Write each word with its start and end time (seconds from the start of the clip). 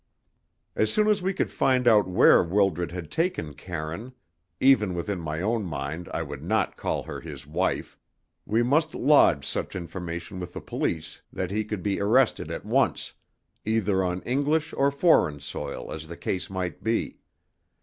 As 0.75 0.91
soon 0.91 1.07
as 1.09 1.21
we 1.21 1.31
could 1.31 1.51
find 1.51 1.87
out 1.87 2.07
where 2.07 2.41
Wildred 2.43 2.89
had 2.91 3.11
taken 3.11 3.53
Karine 3.53 4.13
(even 4.59 4.95
within 4.95 5.19
my 5.19 5.41
own 5.43 5.63
mind 5.63 6.09
I 6.11 6.23
would 6.23 6.41
not 6.41 6.75
call 6.75 7.03
her 7.03 7.21
his 7.21 7.45
wife), 7.45 7.99
we 8.43 8.63
must 8.63 8.95
lodge 8.95 9.45
such 9.45 9.75
information 9.75 10.39
with 10.39 10.53
the 10.53 10.59
police 10.59 11.21
that 11.31 11.51
he 11.51 11.63
could 11.63 11.83
be 11.83 12.01
arrested 12.01 12.49
at 12.49 12.65
once, 12.65 13.13
either 13.63 14.03
on 14.03 14.23
English 14.23 14.73
or 14.73 14.89
foreign 14.89 15.39
soil, 15.39 15.91
as 15.93 16.07
the 16.07 16.17
case 16.17 16.49
might 16.49 16.81
be. 16.83 17.19